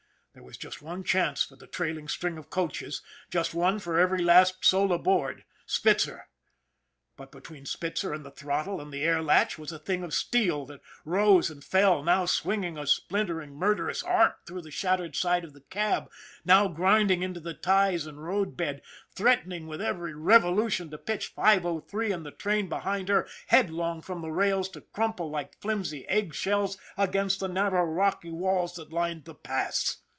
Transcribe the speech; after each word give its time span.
There 0.33 0.41
was 0.43 0.55
just 0.55 0.81
one 0.81 1.03
chance 1.03 1.43
for 1.43 1.57
the 1.57 1.67
trailing 1.67 2.07
string 2.07 2.37
of 2.37 2.49
coaches, 2.49 3.01
just 3.29 3.53
one 3.53 3.79
for 3.79 3.99
every 3.99 4.21
last 4.23 4.63
soul 4.63 4.93
aboard 4.93 5.43
Spitzer. 5.65 6.29
But 7.17 7.33
between 7.33 7.65
Spitzer 7.65 8.13
and 8.13 8.23
the 8.23 8.31
throttle 8.31 8.79
and 8.79 8.93
the 8.93 9.03
air 9.03 9.21
latch 9.21 9.57
was 9.59 9.73
a 9.73 9.77
thing 9.79 10.03
of 10.03 10.13
steel 10.13 10.65
that 10.67 10.79
rose 11.03 11.49
and 11.49 11.61
fell, 11.61 12.01
now 12.01 12.25
swinging 12.25 12.77
a 12.77 12.87
splintering, 12.87 13.55
murderous 13.55 14.03
arc 14.03 14.47
through 14.47 14.61
the 14.61 14.71
shattered 14.71 15.17
side 15.17 15.43
of 15.43 15.51
the 15.51 15.59
cab, 15.59 16.09
now 16.45 16.69
grinding 16.69 17.23
into 17.23 17.41
the 17.41 17.53
ties 17.53 18.05
and 18.05 18.23
roadbed, 18.23 18.79
threatening 19.13 19.67
with 19.67 19.81
/every 19.81 20.13
revolution 20.15 20.89
to 20.91 20.97
pitch 20.97 21.27
503 21.27 22.09
and 22.13 22.25
the 22.25 22.31
train 22.31 22.69
behind 22.69 23.09
her 23.09 23.27
headlong 23.47 24.01
from 24.01 24.21
the 24.21 24.31
rails 24.31 24.69
to 24.69 24.79
crumple 24.79 25.29
like 25.29 25.59
flimsy 25.59 26.07
egg 26.07 26.33
shells 26.33 26.77
against 26.95 27.41
the 27.41 27.49
narrow 27.49 27.83
rocky 27.83 28.31
walls 28.31 28.75
that 28.75 28.93
lined 28.93 29.25
The 29.25 29.35
Pass. 29.35 29.97